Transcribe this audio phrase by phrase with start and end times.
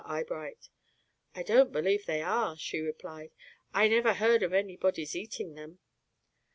[0.01, 0.67] to Eyebright.
[1.35, 3.29] "I don't believe they are," she replied.
[3.71, 5.77] "I never heard of anybody's eating them."